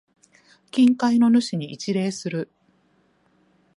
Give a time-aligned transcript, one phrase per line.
[0.71, 2.49] 近海の主に一礼する。